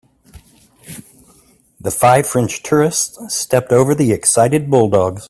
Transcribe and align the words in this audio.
The 1.79 1.91
five 1.91 2.27
French 2.27 2.63
tourists 2.63 3.35
stepped 3.35 3.71
over 3.71 3.93
the 3.93 4.13
excited 4.13 4.67
bulldogs. 4.67 5.19